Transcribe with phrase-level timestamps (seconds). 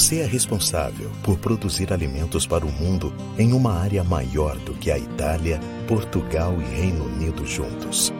[0.00, 4.90] Você é responsável por produzir alimentos para o mundo em uma área maior do que
[4.90, 8.10] a Itália, Portugal e Reino Unido juntos.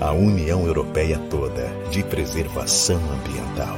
[0.00, 3.76] A União Europeia toda de preservação ambiental.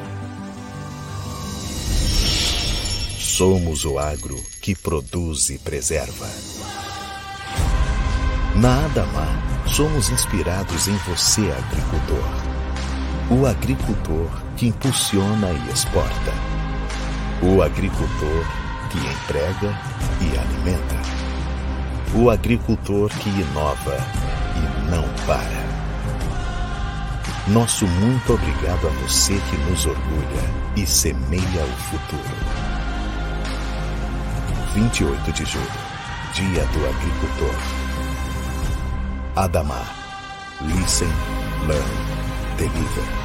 [3.19, 6.29] Somos o agro que produz e preserva.
[8.55, 12.29] Na Adamar, somos inspirados em você, agricultor.
[13.31, 16.52] O agricultor que impulsiona e exporta.
[17.45, 18.47] O agricultor
[18.91, 19.77] que emprega
[20.21, 20.95] e alimenta.
[22.15, 23.99] O agricultor que inova
[24.55, 25.63] e não para.
[27.49, 30.45] Nosso muito obrigado a você que nos orgulha
[30.77, 32.23] e semeia o futuro.
[34.75, 35.67] 28 de julho,
[36.35, 37.55] Dia do Agricultor.
[39.35, 39.97] Adamar.
[40.61, 41.11] Listen,
[41.67, 43.22] learn, deliver.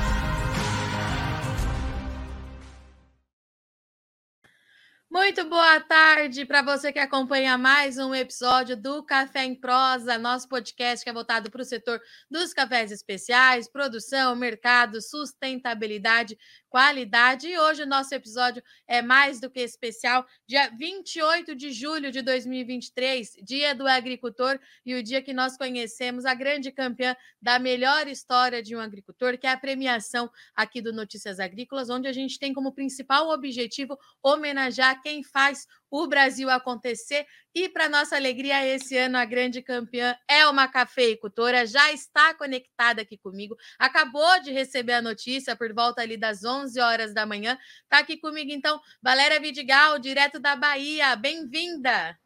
[5.27, 10.47] Muito boa tarde para você que acompanha mais um episódio do Café em Prosa, nosso
[10.47, 11.99] podcast que é voltado para o setor
[12.31, 16.37] dos cafés especiais, produção, mercado, sustentabilidade,
[16.69, 17.47] qualidade.
[17.47, 22.21] E hoje o nosso episódio é mais do que especial, dia 28 de julho de
[22.21, 28.07] 2023, Dia do Agricultor e o dia que nós conhecemos a grande campeã da melhor
[28.07, 32.39] história de um agricultor, que é a premiação aqui do Notícias Agrícolas, onde a gente
[32.39, 37.25] tem como principal objetivo homenagear quem faz o Brasil acontecer.
[37.53, 43.01] E, para nossa alegria, esse ano a grande campeã é uma cafeicultora, já está conectada
[43.01, 47.57] aqui comigo, acabou de receber a notícia por volta ali das 11 horas da manhã.
[47.83, 51.15] Está aqui comigo, então, Valéria Vidigal, direto da Bahia.
[51.15, 52.17] Bem-vinda!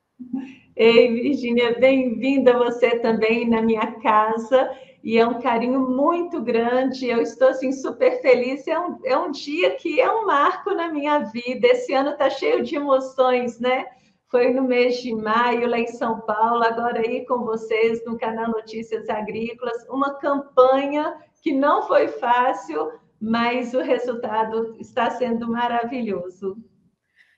[0.76, 4.70] Ei, Virginia, bem-vinda você também na minha casa
[5.04, 7.08] e é um carinho muito grande.
[7.08, 8.68] Eu estou assim super feliz.
[8.68, 11.68] É um, é um dia que é um marco na minha vida.
[11.68, 13.86] Esse ano está cheio de emoções, né?
[14.30, 18.50] Foi no mês de maio, lá em São Paulo, agora aí com vocês no canal
[18.50, 26.56] Notícias Agrícolas, uma campanha que não foi fácil, mas o resultado está sendo maravilhoso.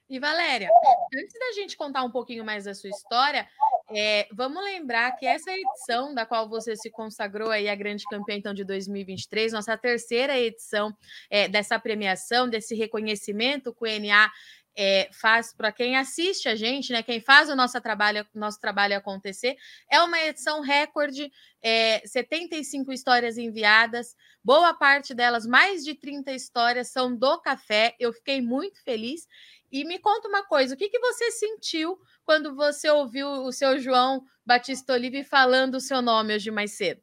[0.08, 0.68] E Valéria,
[1.14, 3.48] antes da gente contar um pouquinho mais da sua história,
[3.90, 8.36] é, vamos lembrar que essa edição da qual você se consagrou aí a grande campeã
[8.36, 10.94] então de 2023, nossa terceira edição
[11.30, 14.30] é, dessa premiação, desse reconhecimento que o NA
[14.76, 17.02] é, faz para quem assiste a gente, né?
[17.02, 19.56] Quem faz o nosso trabalho, nosso trabalho acontecer,
[19.90, 21.30] é uma edição recorde,
[21.62, 27.94] é, 75 histórias enviadas, boa parte delas, mais de 30 histórias, são do café.
[27.98, 29.26] Eu fiquei muito feliz.
[29.74, 33.76] E me conta uma coisa: o que, que você sentiu quando você ouviu o seu
[33.76, 37.00] João Batista Olive falando o seu nome hoje mais cedo?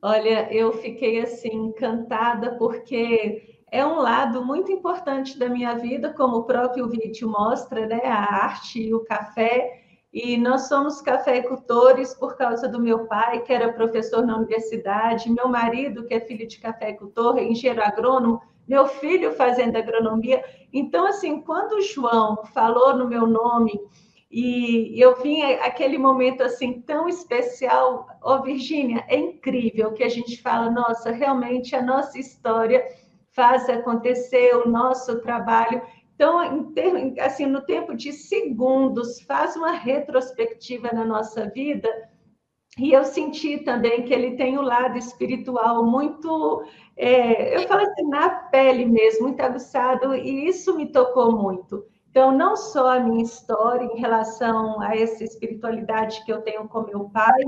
[0.00, 6.36] Olha, eu fiquei assim encantada porque é um lado muito importante da minha vida, como
[6.36, 8.02] o próprio vídeo mostra, né?
[8.04, 9.82] A arte e o café.
[10.12, 15.48] E nós somos cafeicultores por causa do meu pai, que era professor na universidade, meu
[15.48, 18.40] marido, que é filho de cafeicultor, engenheiro agrônomo,
[18.70, 20.44] meu filho fazendo agronomia.
[20.72, 23.72] Então, assim, quando o João falou no meu nome
[24.30, 30.40] e eu vim aquele momento assim tão especial, oh, Virgínia, é incrível que a gente
[30.40, 32.86] fala, nossa, realmente a nossa história
[33.32, 35.82] faz acontecer o nosso trabalho.
[36.14, 36.38] Então,
[37.18, 41.88] assim, no tempo de segundos, faz uma retrospectiva na nossa vida.
[42.80, 46.64] E eu senti também que ele tem um lado espiritual muito,
[46.96, 51.84] é, eu falo assim, na pele mesmo, muito aguçado, e isso me tocou muito.
[52.10, 56.80] Então, não só a minha história em relação a essa espiritualidade que eu tenho com
[56.80, 57.42] meu pai,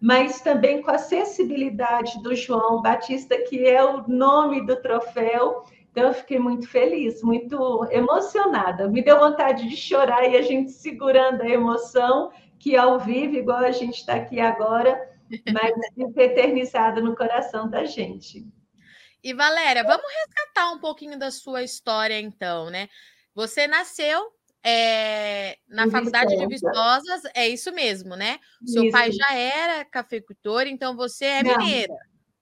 [0.00, 5.64] mas também com a sensibilidade do João Batista, que é o nome do troféu.
[5.90, 8.88] Então, eu fiquei muito feliz, muito emocionada.
[8.88, 13.58] Me deu vontade de chorar e a gente segurando a emoção, que ao vivo, igual
[13.58, 14.98] a gente está aqui agora,
[15.52, 15.72] mas
[16.16, 18.46] eternizado no coração da gente.
[19.22, 22.88] E Valéria, vamos resgatar um pouquinho da sua história, então, né?
[23.34, 24.32] Você nasceu
[24.64, 28.38] é, na faculdade de Vistosas, é isso mesmo, né?
[28.64, 28.92] Seu isso.
[28.92, 31.58] pai já era cafeicultor, então você é Não.
[31.58, 31.94] mineira.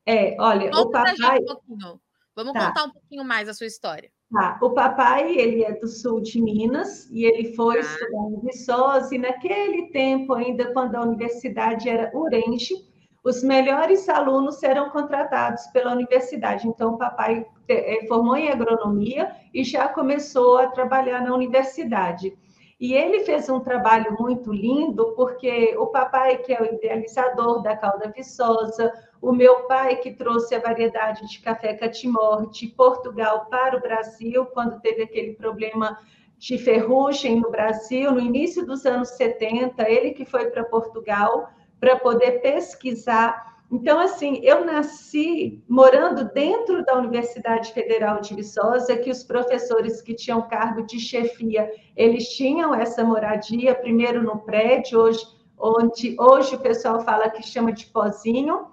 [0.05, 1.39] É, olha, Conta o papai.
[1.69, 1.99] Um
[2.35, 2.69] Vamos tá.
[2.69, 4.11] contar um pouquinho mais a sua história.
[4.33, 4.59] Tá.
[4.61, 7.81] O papai, ele é do sul de Minas e ele foi ah.
[7.81, 12.75] estudar em Viçosa e naquele tempo ainda, quando a universidade era Urente,
[13.23, 16.67] os melhores alunos serão contratados pela universidade.
[16.69, 22.37] Então, o papai eh, formou em agronomia e já começou a trabalhar na universidade.
[22.79, 27.75] E ele fez um trabalho muito lindo, porque o papai, que é o idealizador da
[27.75, 33.79] calda viçosa, o meu pai, que trouxe a variedade de café Catimor de Portugal para
[33.79, 35.99] o Brasil, quando teve aquele problema
[36.39, 41.49] de ferrugem no Brasil, no início dos anos 70, ele que foi para Portugal
[41.81, 49.11] para poder pesquisar então, assim, eu nasci morando dentro da Universidade Federal de Viçosa, que
[49.11, 55.27] os professores que tinham cargo de chefia, eles tinham essa moradia, primeiro no prédio, hoje,
[55.59, 58.67] onde hoje o pessoal fala que chama de pozinho,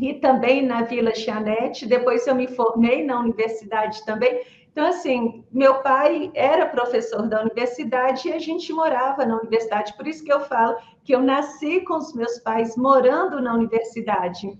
[0.00, 1.86] e também na Vila Chianete.
[1.86, 4.40] Depois eu me formei na universidade também.
[4.72, 9.94] Então, assim, meu pai era professor da universidade e a gente morava na universidade.
[9.96, 14.56] Por isso que eu falo que eu nasci com os meus pais morando na universidade.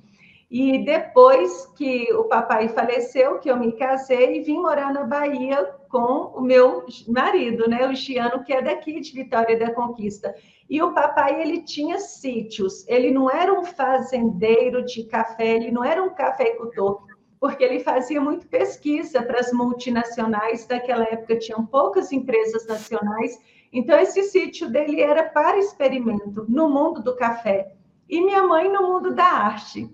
[0.50, 5.64] E depois que o papai faleceu, que eu me casei e vim morar na Bahia
[5.88, 10.34] com o meu marido, né, o Giano, que é daqui de Vitória da Conquista.
[10.68, 15.84] E o papai, ele tinha sítios, ele não era um fazendeiro de café, ele não
[15.84, 17.00] era um cafeicultor,
[17.40, 23.40] porque ele fazia muito pesquisa para as multinacionais, daquela época tinham poucas empresas nacionais,
[23.72, 27.74] então esse sítio dele era para experimento no mundo do café.
[28.08, 29.88] E minha mãe no mundo da arte.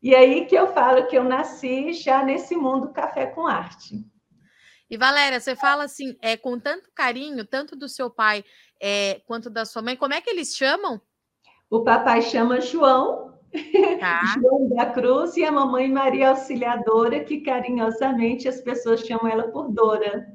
[0.00, 4.02] E aí que eu falo que eu nasci já nesse mundo café com arte.
[4.88, 8.42] E Valéria, você fala assim, é com tanto carinho, tanto do seu pai
[8.80, 11.00] é, quanto da sua mãe, como é que eles chamam?
[11.68, 13.27] O papai chama João
[13.98, 14.20] Tá.
[14.40, 19.72] João da Cruz e a mamãe Maria Auxiliadora, que carinhosamente as pessoas chamam ela por
[19.72, 20.26] Dora.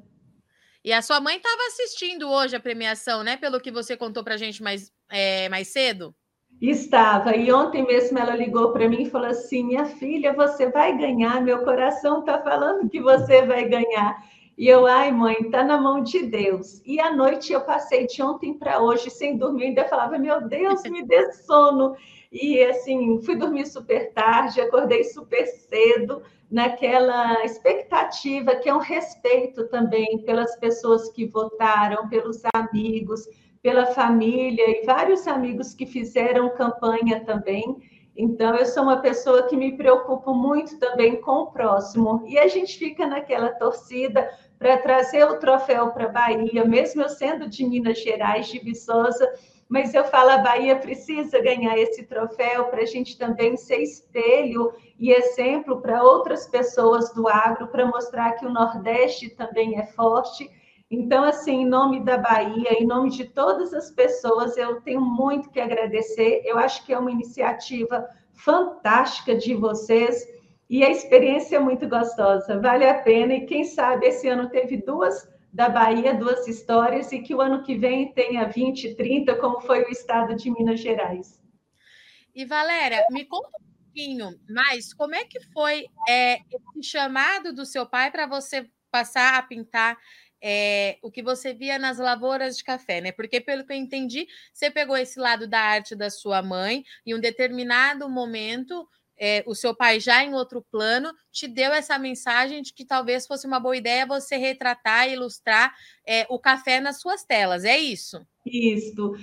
[0.83, 3.37] E a sua mãe estava assistindo hoje a premiação, né?
[3.37, 6.13] Pelo que você contou para a gente mais, é, mais cedo.
[6.61, 10.97] Estava, e ontem mesmo ela ligou para mim e falou assim: Minha filha, você vai
[10.97, 14.23] ganhar, meu coração está falando que você vai ganhar.
[14.57, 16.81] E eu, ai, mãe, está na mão de Deus.
[16.85, 20.83] E à noite eu passei de ontem para hoje sem dormir, ainda falava: Meu Deus,
[20.83, 21.95] me dê sono.
[22.31, 29.67] E assim, fui dormir super tarde, acordei super cedo, naquela expectativa que é um respeito
[29.69, 33.27] também pelas pessoas que votaram, pelos amigos,
[33.61, 37.77] pela família e vários amigos que fizeram campanha também.
[38.15, 42.23] Então, eu sou uma pessoa que me preocupo muito também com o próximo.
[42.27, 44.29] E a gente fica naquela torcida
[44.59, 49.29] para trazer o troféu para a Bahia, mesmo eu sendo de Minas Gerais, de Viçosa,
[49.67, 54.71] mas eu falo, a Bahia precisa ganhar esse troféu para a gente também ser espelho
[54.99, 60.49] e exemplo para outras pessoas do agro, para mostrar que o Nordeste também é forte.
[60.95, 65.49] Então, assim, em nome da Bahia, em nome de todas as pessoas, eu tenho muito
[65.49, 66.43] que agradecer.
[66.45, 70.23] Eu acho que é uma iniciativa fantástica de vocês
[70.69, 73.33] e a experiência é muito gostosa, vale a pena.
[73.33, 77.63] E quem sabe esse ano teve duas da Bahia, duas histórias, e que o ano
[77.63, 81.41] que vem tenha 20, 30, como foi o estado de Minas Gerais.
[82.35, 87.65] E Valéria, me conta um pouquinho mais como é que foi é, esse chamado do
[87.65, 89.97] seu pai para você passar a pintar
[90.45, 93.13] é, o que você via nas lavouras de café, né?
[93.13, 97.15] Porque, pelo que eu entendi, você pegou esse lado da arte da sua mãe e
[97.15, 98.85] um determinado momento
[99.17, 103.25] é, o seu pai já em outro plano te deu essa mensagem de que talvez
[103.25, 105.73] fosse uma boa ideia você retratar ilustrar
[106.05, 108.19] é, o café nas suas telas, é isso?
[108.45, 109.15] Isso.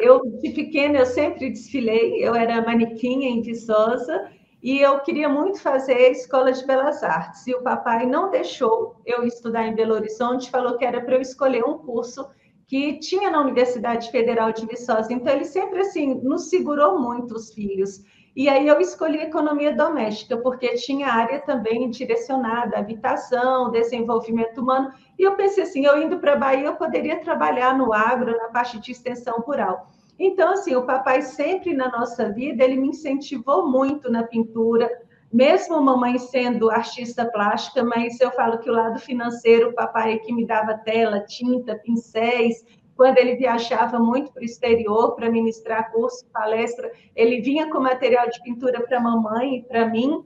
[0.00, 5.60] Eu, de pequena, eu sempre desfilei, eu era manequim em Viçosa, e eu queria muito
[5.60, 10.50] fazer escola de belas artes, e o papai não deixou eu estudar em Belo Horizonte,
[10.50, 12.28] falou que era para eu escolher um curso
[12.66, 17.52] que tinha na Universidade Federal de Viçosa, então ele sempre, assim, nos segurou muito os
[17.52, 18.04] filhos,
[18.36, 25.22] e aí eu escolhi economia doméstica, porque tinha área também direcionada habitação, desenvolvimento humano, e
[25.22, 28.78] eu pensei assim, eu indo para a Bahia, eu poderia trabalhar no agro, na parte
[28.78, 29.88] de extensão rural.
[30.22, 34.86] Então, assim, o papai sempre na nossa vida, ele me incentivou muito na pintura,
[35.32, 40.18] mesmo mamãe sendo artista plástica, mas eu falo que o lado financeiro, o papai é
[40.18, 42.62] que me dava tela, tinta, pincéis,
[42.94, 48.28] quando ele viajava muito para o exterior para ministrar curso, palestra, ele vinha com material
[48.28, 50.22] de pintura para a mamãe e para mim.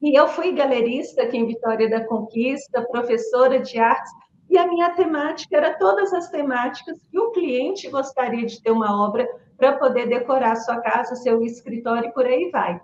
[0.00, 4.10] E eu fui galerista aqui em Vitória da Conquista, professora de artes,
[4.48, 9.06] e a minha temática era todas as temáticas que o cliente gostaria de ter uma
[9.06, 12.80] obra para poder decorar sua casa, seu escritório e por aí vai.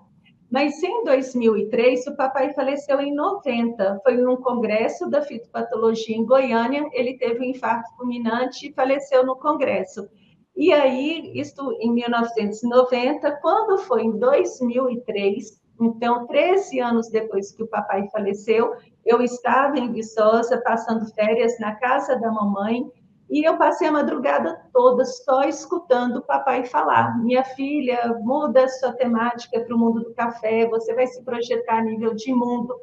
[0.51, 4.01] Mas em 2003, o papai faleceu em 90.
[4.05, 6.89] Foi num congresso da fitopatologia em Goiânia.
[6.93, 10.09] Ele teve um infarto fulminante e faleceu no congresso.
[10.57, 17.67] E aí, isto em 1990, quando foi em 2003, então 13 anos depois que o
[17.69, 22.91] papai faleceu, eu estava em Viçosa, passando férias na casa da mamãe,
[23.31, 28.93] E eu passei a madrugada toda só escutando o papai falar: minha filha, muda sua
[28.93, 32.75] temática para o mundo do café, você vai se projetar a nível de mundo.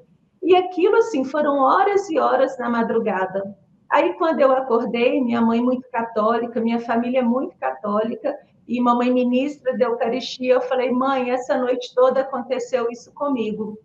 [0.41, 3.55] E aquilo, assim, foram horas e horas na madrugada.
[3.89, 8.35] Aí, quando eu acordei, minha mãe muito católica, minha família é muito católica,
[8.67, 13.77] e mamãe ministra de Eucaristia, eu falei, mãe, essa noite toda aconteceu isso comigo.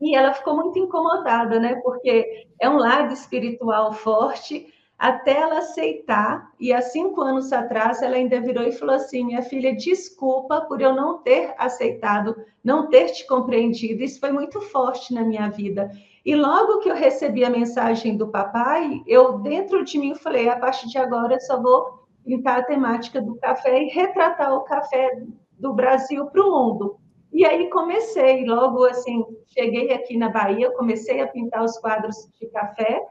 [0.00, 1.76] E ela ficou muito incomodada, né?
[1.82, 6.52] Porque é um lado espiritual forte, até ela aceitar.
[6.58, 10.80] E há cinco anos atrás, ela ainda virou e falou assim: Minha filha, desculpa por
[10.80, 14.02] eu não ter aceitado, não ter te compreendido.
[14.02, 15.90] Isso foi muito forte na minha vida.
[16.24, 20.58] E logo que eu recebi a mensagem do papai, eu dentro de mim falei: a
[20.58, 25.22] partir de agora eu só vou pintar a temática do café e retratar o café
[25.58, 26.98] do Brasil para o mundo.
[27.32, 32.46] E aí comecei, logo assim, cheguei aqui na Bahia, comecei a pintar os quadros de
[32.46, 33.02] café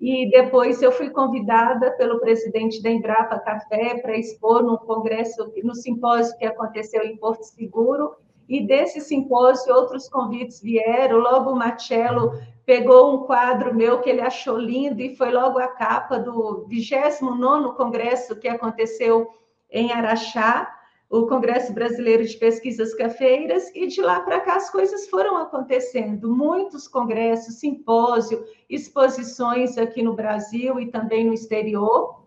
[0.00, 5.74] e depois eu fui convidada pelo presidente da Embrapa Café para expor no congresso, no
[5.74, 8.14] simpósio que aconteceu em Porto Seguro,
[8.48, 12.32] e desse simpósio outros convites vieram, logo o Marcelo
[12.64, 17.74] pegou um quadro meu que ele achou lindo e foi logo a capa do 29º
[17.76, 19.28] congresso que aconteceu
[19.70, 20.72] em Araxá,
[21.08, 26.28] o Congresso Brasileiro de Pesquisas Cafeiras, e de lá para cá as coisas foram acontecendo.
[26.28, 32.24] Muitos congressos, simpósio, exposições aqui no Brasil e também no exterior.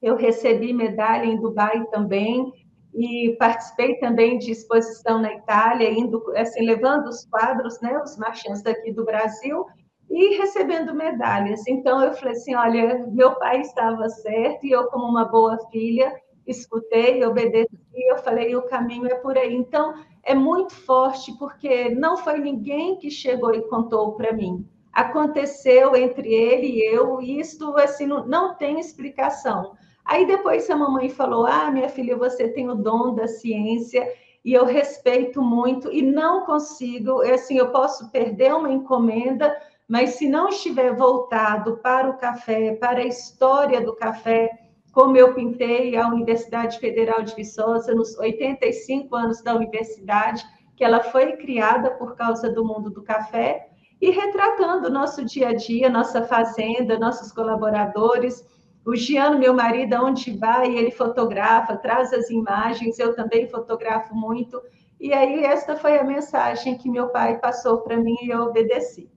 [0.00, 2.52] Eu recebi medalha em Dubai também,
[2.94, 8.62] e participei também de exposição na Itália, indo, assim, levando os quadros, né, os marchantes
[8.62, 9.64] daqui do Brasil,
[10.10, 11.66] e recebendo medalhas.
[11.66, 16.14] Então, eu falei assim, olha, meu pai estava certo, e eu, como uma boa filha,
[16.46, 17.68] escutei, obedeci,
[18.08, 19.54] eu falei, o caminho é por aí.
[19.54, 24.68] Então, é muito forte, porque não foi ninguém que chegou e contou para mim.
[24.92, 29.72] Aconteceu entre ele e eu, e isso assim, não, não tem explicação.
[30.04, 34.06] Aí depois a mamãe falou: Ah, minha filha, você tem o dom da ciência,
[34.44, 39.56] e eu respeito muito, e não consigo, é assim, eu posso perder uma encomenda,
[39.88, 44.50] mas se não estiver voltado para o café, para a história do café,
[44.92, 50.44] como eu pintei a Universidade Federal de Viçosa nos 85 anos da universidade,
[50.76, 53.68] que ela foi criada por causa do mundo do café,
[54.00, 58.44] e retratando nosso dia a dia, nossa fazenda, nossos colaboradores.
[58.84, 64.60] O Giano, meu marido, aonde vai, ele fotografa, traz as imagens, eu também fotografo muito.
[64.98, 69.10] E aí, esta foi a mensagem que meu pai passou para mim e eu obedeci.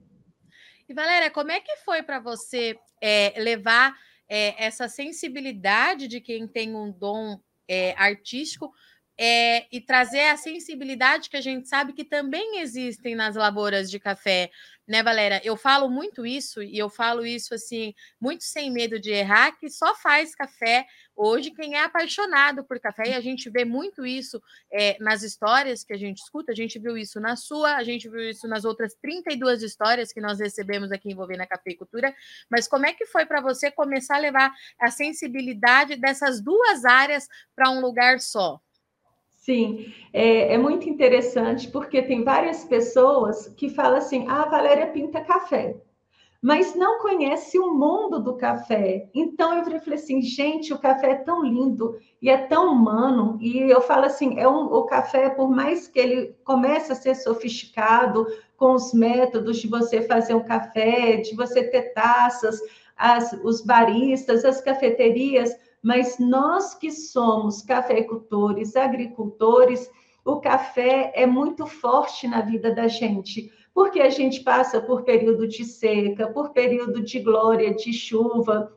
[0.88, 3.92] E Valéria, como é que foi para você é, levar
[4.28, 8.72] é, essa sensibilidade de quem tem um dom é, artístico
[9.18, 13.98] é, e trazer a sensibilidade que a gente sabe que também existem nas lavouras de
[13.98, 14.50] café,
[14.86, 15.40] né, Valéria?
[15.44, 19.68] Eu falo muito isso e eu falo isso assim, muito sem medo de errar, que
[19.68, 24.40] só faz café hoje quem é apaixonado por café, e a gente vê muito isso
[24.70, 28.08] é, nas histórias que a gente escuta, a gente viu isso na sua, a gente
[28.08, 32.14] viu isso nas outras 32 histórias que nós recebemos aqui envolvendo a cafeicultura,
[32.50, 37.26] mas como é que foi para você começar a levar a sensibilidade dessas duas áreas
[37.54, 38.60] para um lugar só?
[39.46, 44.88] Sim, é, é, muito interessante porque tem várias pessoas que falam assim: ah, a Valéria
[44.88, 45.76] pinta café,
[46.42, 49.08] mas não conhece o mundo do café.
[49.14, 53.38] Então eu falei assim: gente, o café é tão lindo e é tão humano.
[53.40, 57.14] E eu falo assim: é um, o café, por mais que ele comece a ser
[57.14, 58.26] sofisticado
[58.56, 62.60] com os métodos de você fazer um café, de você ter taças,
[62.96, 65.54] as, os baristas, as cafeterias
[65.86, 69.88] mas nós que somos cafeicultores, agricultores,
[70.24, 75.46] o café é muito forte na vida da gente, porque a gente passa por período
[75.46, 78.76] de seca, por período de glória, de chuva,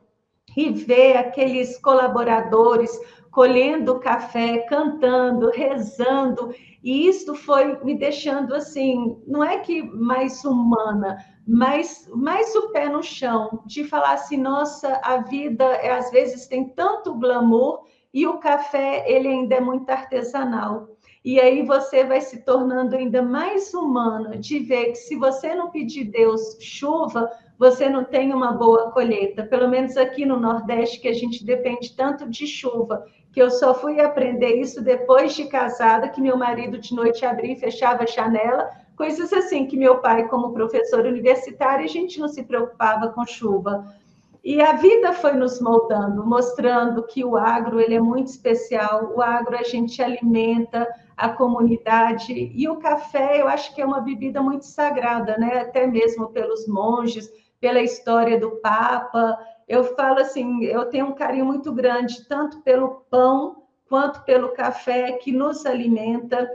[0.56, 2.96] e vê aqueles colaboradores
[3.30, 11.18] colhendo café, cantando, rezando, e isso foi me deixando assim, não é que mais humana,
[11.46, 16.46] mas mais o pé no chão, de falar assim, nossa, a vida é, às vezes
[16.46, 20.88] tem tanto glamour e o café ele ainda é muito artesanal.
[21.22, 25.70] E aí você vai se tornando ainda mais humano de ver que se você não
[25.70, 27.30] pedir Deus chuva,
[27.60, 29.44] você não tem uma boa colheita.
[29.44, 33.74] Pelo menos aqui no Nordeste, que a gente depende tanto de chuva, que eu só
[33.74, 38.06] fui aprender isso depois de casada, que meu marido de noite abria e fechava a
[38.06, 43.26] janela coisas assim que meu pai, como professor universitário, a gente não se preocupava com
[43.26, 43.94] chuva.
[44.42, 49.12] E a vida foi nos moldando, mostrando que o agro ele é muito especial.
[49.14, 54.00] O agro a gente alimenta a comunidade e o café eu acho que é uma
[54.00, 55.60] bebida muito sagrada, né?
[55.60, 59.38] Até mesmo pelos monges, pela história do Papa.
[59.68, 65.12] Eu falo assim, eu tenho um carinho muito grande tanto pelo pão quanto pelo café
[65.12, 66.48] que nos alimenta.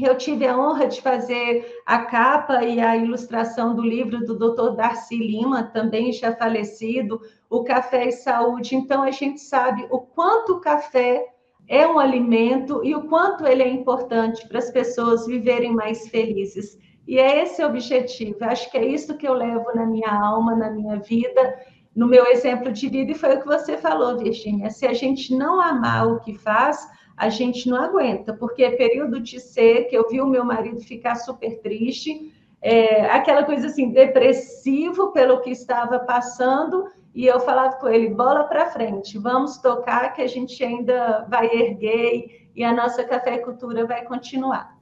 [0.00, 4.74] Eu tive a honra de fazer a capa e a ilustração do livro do Dr.
[4.74, 8.74] Darcy Lima, também já falecido, O Café e Saúde.
[8.74, 11.26] Então, a gente sabe o quanto o café
[11.68, 16.78] é um alimento e o quanto ele é importante para as pessoas viverem mais felizes.
[17.06, 18.38] E é esse o objetivo.
[18.42, 21.58] Acho que é isso que eu levo na minha alma, na minha vida,
[21.94, 24.70] no meu exemplo de vida, e foi o que você falou, Virginia.
[24.70, 29.20] Se a gente não amar o que faz, a gente não aguenta, porque é período
[29.20, 35.12] de que eu vi o meu marido ficar super triste, é, aquela coisa assim, depressivo
[35.12, 40.22] pelo que estava passando, e eu falava com ele: bola para frente, vamos tocar, que
[40.22, 44.79] a gente ainda vai erguer e a nossa cafeicultura vai continuar.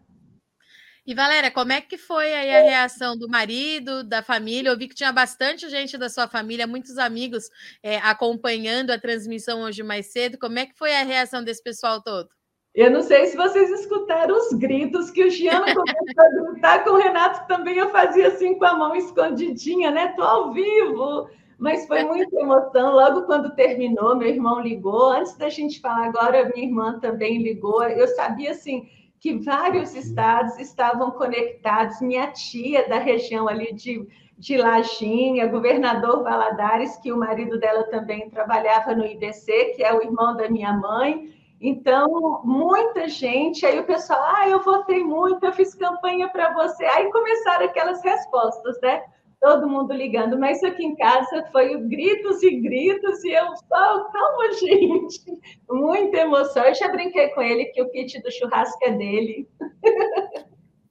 [1.08, 4.68] E Valéria, como é que foi aí a reação do marido, da família?
[4.68, 7.48] Eu vi que tinha bastante gente da sua família, muitos amigos
[7.82, 10.36] é, acompanhando a transmissão hoje mais cedo.
[10.38, 12.28] Como é que foi a reação desse pessoal todo?
[12.74, 16.90] Eu não sei se vocês escutaram os gritos que o Giano começou a gritar com
[16.90, 20.08] o Renato, também eu fazia assim com a mão escondidinha, né?
[20.08, 21.30] Tô ao vivo.
[21.58, 22.92] Mas foi muita emoção.
[22.92, 25.12] Logo quando terminou, meu irmão ligou.
[25.12, 27.82] Antes da gente falar agora, minha irmã também ligou.
[27.82, 28.86] Eu sabia assim
[29.20, 32.00] que vários estados estavam conectados.
[32.00, 34.06] Minha tia da região ali de,
[34.36, 40.02] de Lajinha, governador Valadares, que o marido dela também trabalhava no IBC, que é o
[40.02, 41.36] irmão da minha mãe.
[41.60, 46.84] Então, muita gente, aí o pessoal, ah, eu votei muito, eu fiz campanha para você.
[46.84, 49.02] Aí começaram aquelas respostas, né?
[49.40, 54.52] Todo mundo ligando, mas aqui em casa foi gritos e gritos, e eu só, calma,
[54.52, 55.40] gente,
[55.70, 56.64] muita emoção.
[56.64, 59.48] Eu já brinquei com ele que o kit do churrasco é dele.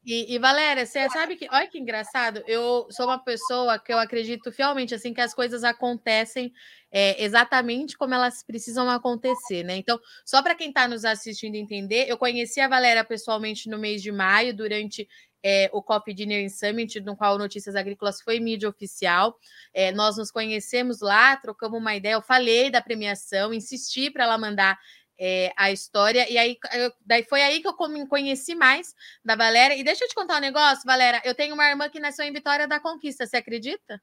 [0.10, 4.00] E, e, Valéria, você sabe que, olha que engraçado, eu sou uma pessoa que eu
[4.00, 6.54] acredito fielmente assim que as coisas acontecem
[6.90, 9.76] é, exatamente como elas precisam acontecer, né?
[9.76, 14.02] Então, só para quem está nos assistindo entender, eu conheci a Valéria pessoalmente no mês
[14.02, 15.06] de maio, durante
[15.44, 19.38] é, o Coffee Dinner Summit, no qual Notícias Agrícolas foi mídia oficial.
[19.74, 22.14] É, nós nos conhecemos lá, trocamos uma ideia.
[22.14, 24.78] Eu falei da premiação, insisti para ela mandar
[25.20, 27.74] é, a história, e aí eu, daí foi aí que eu
[28.08, 29.76] conheci mais da Valéria.
[29.76, 31.22] E deixa eu te contar um negócio, Valéria.
[31.26, 34.02] Eu tenho uma irmã que nasceu em Vitória da Conquista, você acredita?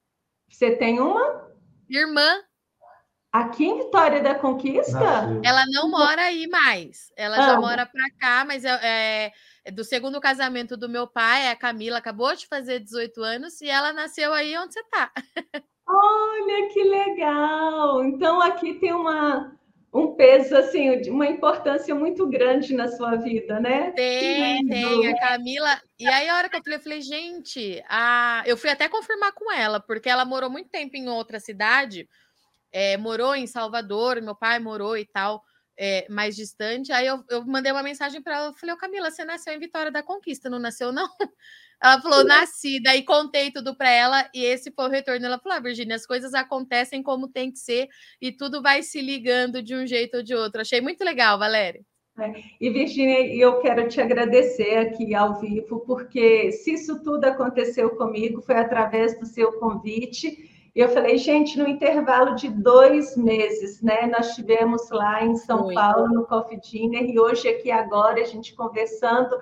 [0.48, 1.52] Você tem uma?
[1.88, 2.42] Irmã.
[3.34, 4.98] Aqui em Vitória da Conquista?
[5.42, 7.12] Ela não mora aí mais.
[7.16, 7.42] Ela ah.
[7.42, 9.32] já mora para cá, mas é, é
[9.66, 13.68] é do segundo casamento do meu pai, a Camila acabou de fazer 18 anos e
[13.68, 15.10] ela nasceu aí onde você está.
[15.88, 18.04] Olha que legal!
[18.04, 19.56] Então aqui tem uma,
[19.92, 23.92] um peso, assim, uma importância muito grande na sua vida, né?
[23.92, 25.08] Tem, tem.
[25.08, 25.80] A Camila.
[25.98, 28.42] E aí, a hora que eu falei, eu falei, gente, a...
[28.44, 32.06] eu fui até confirmar com ela, porque ela morou muito tempo em outra cidade,
[32.74, 35.40] é, morou em Salvador, meu pai morou e tal
[35.78, 36.92] é, mais distante.
[36.92, 39.92] Aí eu, eu mandei uma mensagem para ela, falei, ô Camila, você nasceu em Vitória
[39.92, 41.08] da Conquista, não nasceu, não?
[41.82, 45.26] Ela falou, nasci, daí contei tudo para ela, e esse foi o retorno.
[45.26, 47.88] Ela falou, ah, Virginia, as coisas acontecem como tem que ser,
[48.22, 50.62] e tudo vai se ligando de um jeito ou de outro.
[50.62, 51.82] Achei muito legal, Valéria.
[52.18, 52.32] É.
[52.58, 58.40] E, Virginia, eu quero te agradecer aqui ao vivo, porque se isso tudo aconteceu comigo,
[58.40, 64.08] foi através do seu convite e eu falei, gente, no intervalo de dois meses, né?
[64.08, 68.56] Nós tivemos lá em São Paulo, no Coffee Dinner, e hoje aqui agora, a gente
[68.56, 69.38] conversando.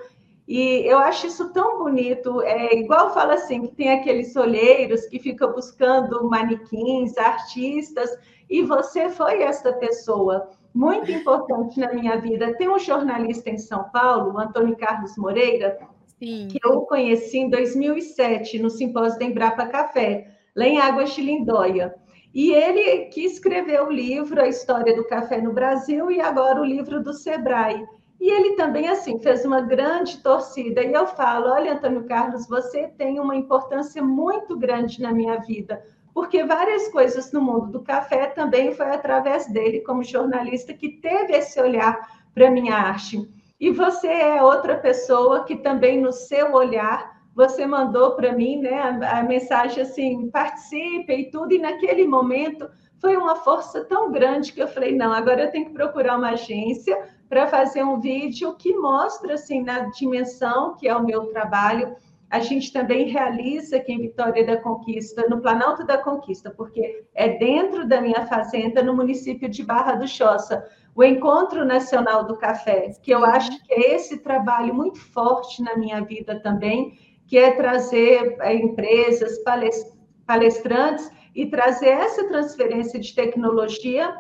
[0.47, 2.43] E eu acho isso tão bonito.
[2.43, 8.11] É igual fala assim, que tem aqueles olheiros que ficam buscando manequins, artistas,
[8.51, 12.55] e você foi essa pessoa muito importante na minha vida.
[12.59, 15.79] Tem um jornalista em São Paulo, o Antônio Carlos Moreira,
[16.19, 16.49] Sim.
[16.49, 21.95] que eu conheci em 2007, no simpósio da Embrapa Café lá em Águas de Lindóia.
[22.35, 26.65] E ele que escreveu o livro A História do Café no Brasil e agora o
[26.65, 27.87] livro do Sebrae.
[28.19, 30.83] E ele também, assim, fez uma grande torcida.
[30.83, 35.85] E eu falo: olha, Antônio Carlos, você tem uma importância muito grande na minha vida,
[36.15, 41.35] porque várias coisas no mundo do café também foi através dele, como jornalista, que teve
[41.35, 41.99] esse olhar
[42.33, 43.29] para a minha arte.
[43.59, 48.79] E você é outra pessoa que também, no seu olhar, você mandou para mim né,
[48.81, 52.69] a, a, mensagem assim, participe e tudo, e naquele momento
[53.01, 56.31] foi uma força tão grande que eu falei, não, agora eu tenho que procurar uma
[56.31, 56.97] agência
[57.29, 61.97] para fazer um vídeo que mostra assim na dimensão que é o meu trabalho.
[62.31, 67.37] A gente também realiza aqui em Vitória da Conquista, no Planalto da Conquista, porque é
[67.37, 70.65] dentro da minha fazenda, no município de Barra do Choça,
[70.95, 75.77] o Encontro Nacional do Café, que eu acho que é esse trabalho muito forte na
[75.77, 79.39] minha vida também, que é trazer é, empresas,
[80.27, 84.15] palestrantes e trazer essa transferência de tecnologia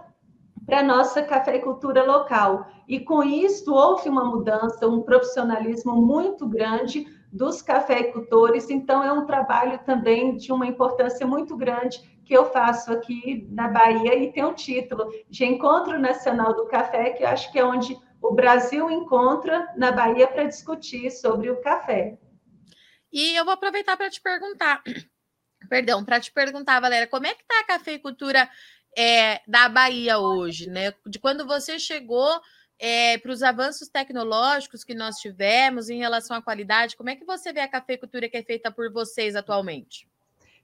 [0.66, 2.66] para a nossa cafeicultura local.
[2.88, 9.24] E com isso houve uma mudança, um profissionalismo muito grande dos cafeicultores, então é um
[9.24, 14.44] trabalho também de uma importância muito grande que eu faço aqui na Bahia e tem
[14.44, 18.90] o título de Encontro Nacional do Café, que eu acho que é onde o Brasil
[18.90, 22.18] encontra na Bahia para discutir sobre o café.
[23.12, 24.82] E eu vou aproveitar para te perguntar,
[25.68, 28.48] perdão, para te perguntar, Valéria, como é que está a cafeicultura
[28.96, 30.94] é, da Bahia hoje, né?
[31.06, 32.40] De quando você chegou
[32.78, 37.24] é, para os avanços tecnológicos que nós tivemos em relação à qualidade, como é que
[37.24, 40.08] você vê a cafeicultura que é feita por vocês atualmente?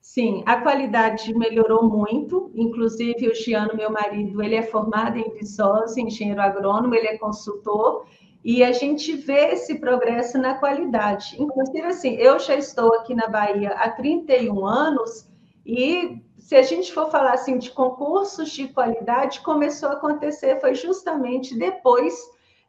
[0.00, 2.50] Sim, a qualidade melhorou muito.
[2.54, 8.06] Inclusive, o meu marido, ele é formado em Viçosa, engenheiro agrônomo, ele é consultor,
[8.44, 11.36] e a gente vê esse progresso na qualidade.
[11.38, 15.28] Inclusive, assim, eu já estou aqui na Bahia há 31 anos,
[15.66, 20.74] e se a gente for falar assim de concursos de qualidade, começou a acontecer foi
[20.74, 22.14] justamente depois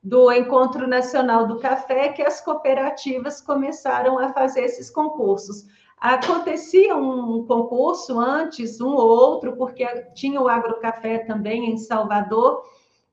[0.03, 5.65] do Encontro Nacional do Café que as cooperativas começaram a fazer esses concursos.
[5.97, 12.63] Acontecia um concurso antes, um ou outro, porque tinha o Agrocafé também em Salvador,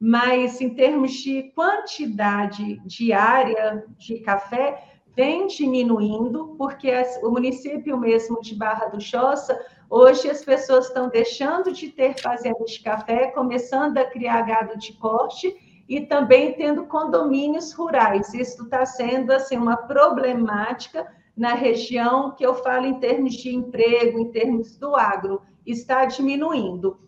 [0.01, 4.83] mas em termos de quantidade diária de café,
[5.15, 11.73] vem diminuindo, porque o município mesmo de Barra do Choça Hoje as pessoas estão deixando
[11.73, 15.57] de ter fazendas de café, começando a criar gado de corte
[15.89, 18.35] e também tendo condomínios rurais.
[18.35, 21.07] Isso está sendo assim uma problemática
[21.37, 26.99] na região que eu falo em termos de emprego, em termos do agro, está diminuindo.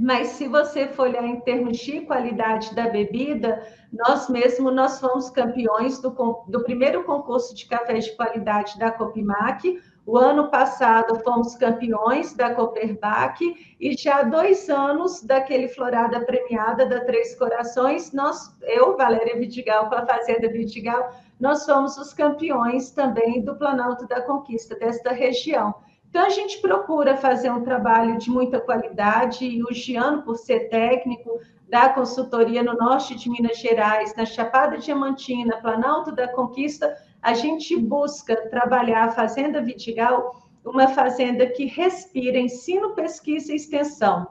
[0.00, 5.30] Mas se você for olhar em termos de qualidade da bebida, nós mesmos nós fomos
[5.30, 6.10] campeões do,
[6.46, 12.54] do primeiro concurso de café de qualidade da Copimac, o ano passado fomos campeões da
[12.54, 13.38] Copperbach
[13.78, 19.90] e já há dois anos daquele Florada Premiada da Três Corações, nós, eu, Valéria Vidigal,
[19.90, 25.74] com a Fazenda Vidigal, nós somos os campeões também do Planalto da Conquista, desta região.
[26.08, 30.68] Então, a gente procura fazer um trabalho de muita qualidade e o Giano, por ser
[30.68, 37.34] técnico da consultoria no norte de Minas Gerais, na Chapada Diamantina, Planalto da Conquista, a
[37.34, 44.26] gente busca trabalhar a Fazenda Vidigal, uma fazenda que respira ensino, pesquisa e extensão.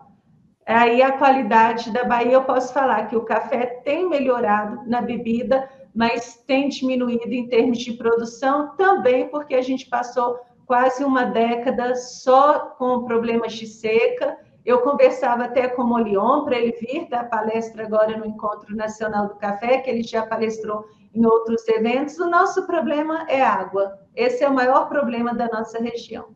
[0.66, 5.70] Aí a qualidade da Bahia, eu posso falar que o café tem melhorado na bebida,
[5.96, 11.96] mas tem diminuído em termos de produção também, porque a gente passou quase uma década
[11.96, 14.38] só com problemas de seca.
[14.66, 19.30] Eu conversava até com o Molion para ele vir dar palestra agora no Encontro Nacional
[19.30, 23.98] do Café, que ele já palestrou em outros eventos, o nosso problema é água.
[24.16, 26.36] Esse é o maior problema da nossa região.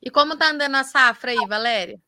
[0.00, 2.00] E como está andando a safra aí, Valéria?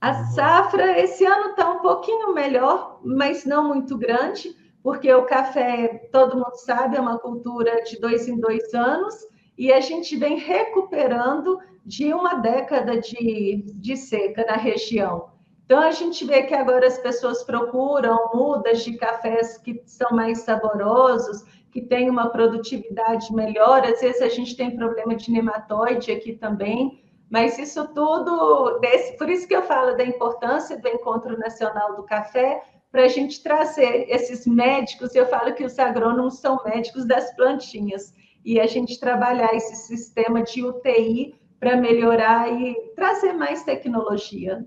[0.00, 6.08] A safra esse ano está um pouquinho melhor, mas não muito grande, porque o café,
[6.12, 9.14] todo mundo sabe, é uma cultura de dois em dois anos,
[9.58, 15.30] e a gente vem recuperando de uma década de, de seca na região.
[15.64, 20.38] Então, a gente vê que agora as pessoas procuram mudas de cafés que são mais
[20.38, 23.84] saborosos, que têm uma produtividade melhor.
[23.84, 29.28] Às vezes, a gente tem problema de nematóide aqui também, mas isso tudo, desse, por
[29.28, 34.06] isso que eu falo da importância do Encontro Nacional do Café, para a gente trazer
[34.08, 35.14] esses médicos.
[35.14, 40.42] Eu falo que os agrônomos são médicos das plantinhas, e a gente trabalhar esse sistema
[40.42, 44.66] de UTI para melhorar e trazer mais tecnologia.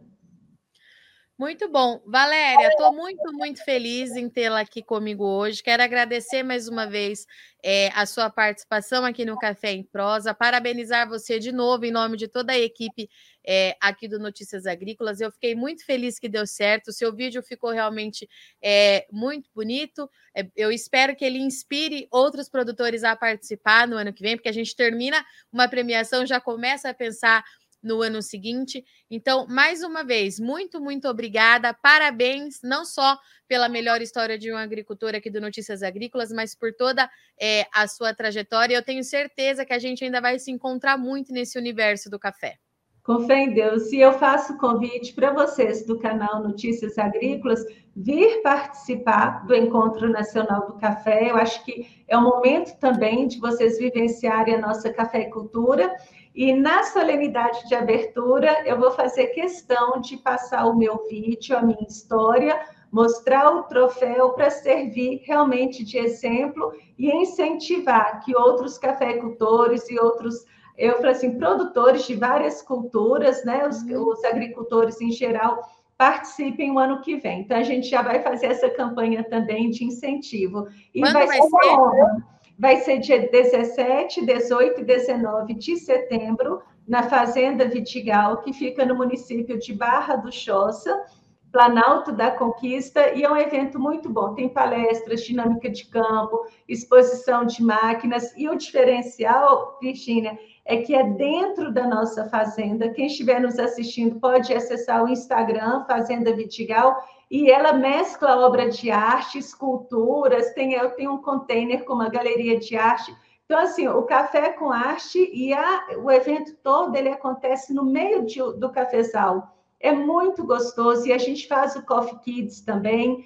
[1.42, 2.00] Muito bom.
[2.06, 5.64] Valéria, estou muito, muito feliz em tê-la aqui comigo hoje.
[5.64, 7.26] Quero agradecer mais uma vez
[7.64, 12.16] é, a sua participação aqui no Café em Prosa, parabenizar você de novo em nome
[12.16, 13.10] de toda a equipe
[13.44, 15.20] é, aqui do Notícias Agrícolas.
[15.20, 16.90] Eu fiquei muito feliz que deu certo.
[16.90, 18.30] O seu vídeo ficou realmente
[18.62, 20.08] é, muito bonito.
[20.56, 24.54] eu espero que ele inspire outros produtores a participar no ano que vem, porque a
[24.54, 27.44] gente termina uma premiação, já começa a pensar
[27.82, 28.84] no ano seguinte.
[29.10, 31.74] Então, mais uma vez, muito, muito obrigada.
[31.74, 33.18] Parabéns, não só
[33.48, 37.88] pela melhor história de um agricultor aqui do Notícias Agrícolas, mas por toda é, a
[37.88, 38.76] sua trajetória.
[38.76, 42.58] Eu tenho certeza que a gente ainda vai se encontrar muito nesse universo do café.
[43.04, 43.92] Com fé em Deus.
[43.92, 47.66] E eu faço convite para vocês do canal Notícias Agrícolas
[47.96, 51.30] vir participar do Encontro Nacional do Café.
[51.30, 55.92] Eu acho que é o momento também de vocês vivenciarem a nossa cafeicultura
[56.34, 61.62] e na solenidade de abertura, eu vou fazer questão de passar o meu vídeo, a
[61.62, 62.60] minha história,
[62.92, 70.46] mostrar o troféu para servir realmente de exemplo e incentivar que outros cafeicultores e outros
[70.78, 73.68] eu falei assim, produtores de várias culturas, né?
[73.68, 74.08] Os, uhum.
[74.08, 75.62] os agricultores em geral
[75.96, 77.42] participem o ano que vem.
[77.42, 80.68] Então, a gente já vai fazer essa campanha também de incentivo.
[80.96, 82.24] E Quando vai, vai ser, ser?
[82.62, 88.96] Vai ser dia 17, 18 e 19 de setembro, na Fazenda Vitigal, que fica no
[88.96, 91.04] município de Barra do Choça,
[91.52, 94.36] Planalto da Conquista, e é um evento muito bom.
[94.36, 101.04] Tem palestras, dinâmica de campo, exposição de máquinas, e o diferencial, Virginia, é que é
[101.04, 102.90] dentro da nossa fazenda.
[102.90, 106.96] Quem estiver nos assistindo pode acessar o Instagram, Fazenda Vitigal,
[107.32, 112.60] e ela mescla obra de arte, esculturas, tem, eu tenho um container com uma galeria
[112.60, 113.16] de arte.
[113.46, 118.26] Então, assim, o café com arte e a, o evento todo ele acontece no meio
[118.26, 119.56] de, do cafezal.
[119.80, 123.24] É muito gostoso e a gente faz o Coffee Kids também,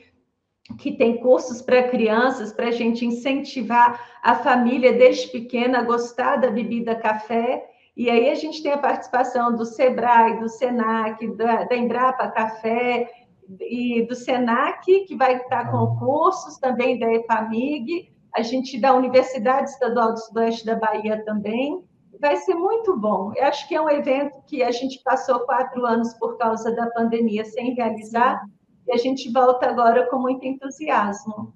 [0.78, 6.36] que tem cursos para crianças, para a gente incentivar a família desde pequena a gostar
[6.36, 7.72] da bebida café.
[7.98, 13.25] E aí a gente tem a participação do Sebrae, do Senac, da, da Embrapa Café
[13.62, 19.70] e do Senac, que vai estar com cursos também da EPAMIG, a gente da Universidade
[19.70, 21.84] Estadual do Sudoeste da Bahia também.
[22.20, 23.32] Vai ser muito bom.
[23.36, 26.90] Eu acho que é um evento que a gente passou quatro anos por causa da
[26.92, 28.44] pandemia sem realizar,
[28.88, 31.54] e a gente volta agora com muito entusiasmo.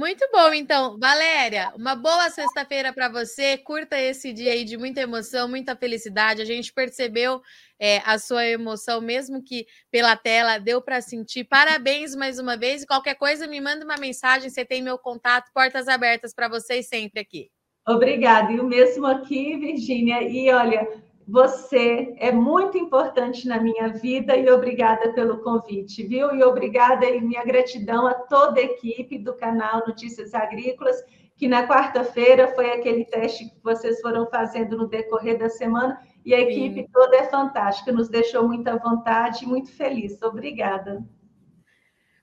[0.00, 0.98] Muito bom, então.
[0.98, 3.58] Valéria, uma boa sexta-feira para você.
[3.58, 6.40] Curta esse dia aí de muita emoção, muita felicidade.
[6.40, 7.42] A gente percebeu
[7.78, 11.44] é, a sua emoção, mesmo que pela tela, deu para sentir.
[11.44, 12.82] Parabéns mais uma vez.
[12.82, 14.48] E qualquer coisa, me manda uma mensagem.
[14.48, 17.50] Você tem meu contato, portas abertas para vocês sempre aqui.
[17.86, 18.50] Obrigada.
[18.52, 20.22] E o mesmo aqui, Virgínia.
[20.22, 20.88] E olha,
[21.30, 26.34] você é muito importante na minha vida e obrigada pelo convite, viu?
[26.34, 30.96] E obrigada e minha gratidão a toda a equipe do canal Notícias Agrícolas,
[31.36, 36.34] que na quarta-feira foi aquele teste que vocês foram fazendo no decorrer da semana e
[36.34, 36.88] a equipe Sim.
[36.92, 40.20] toda é fantástica, nos deixou muita vontade e muito feliz.
[40.22, 41.00] Obrigada.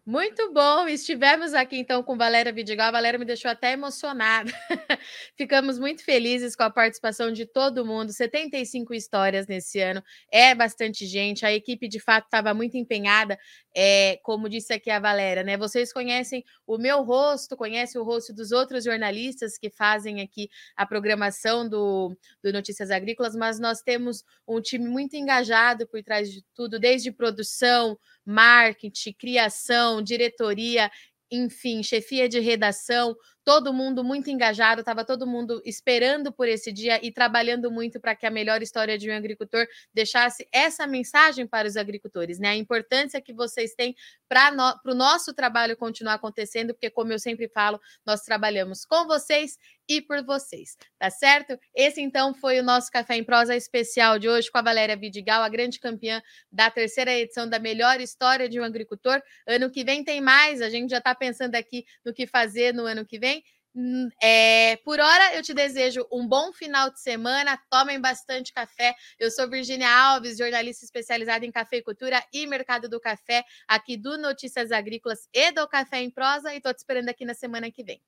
[0.09, 2.87] Muito bom, estivemos aqui então com Valéria Vidigal.
[2.87, 4.49] A Valéria me deixou até emocionada.
[5.35, 8.13] Ficamos muito felizes com a participação de todo mundo.
[8.13, 11.45] 75 histórias nesse ano, é bastante gente.
[11.45, 13.37] A equipe de fato estava muito empenhada,
[13.75, 15.57] é, como disse aqui a Valéria, né?
[15.57, 20.85] Vocês conhecem o meu rosto, conhecem o rosto dos outros jornalistas que fazem aqui a
[20.85, 26.45] programação do, do Notícias Agrícolas, mas nós temos um time muito engajado por trás de
[26.55, 30.91] tudo, desde produção marketing, criação, diretoria,
[31.31, 33.15] enfim, chefia de redação,
[33.47, 38.13] todo mundo muito engajado, estava todo mundo esperando por esse dia e trabalhando muito para
[38.13, 42.49] que a melhor história de um agricultor deixasse essa mensagem para os agricultores, né?
[42.49, 43.95] A importância que vocês têm
[44.27, 49.07] para no, o nosso trabalho continuar acontecendo, porque, como eu sempre falo, nós trabalhamos com
[49.07, 49.57] vocês
[49.87, 51.57] e por vocês, tá certo?
[51.73, 55.41] Esse então foi o nosso Café em Prosa especial de hoje com a Valéria Vidigal,
[55.41, 59.21] a grande campeã da terceira edição da melhor história de um agricultor.
[59.47, 62.85] Ano que vem tem mais, a gente já está pensando aqui no que fazer no
[62.85, 63.36] ano que vem.
[63.79, 67.59] Hum, é, por hora, eu te desejo um bom final de semana.
[67.69, 68.95] Tomem bastante café.
[69.19, 74.71] Eu sou Virginia Alves, jornalista especializada em cafeicultura e mercado do café, aqui do Notícias
[74.71, 78.01] Agrícolas e do Café em Prosa, e estou te esperando aqui na semana que vem.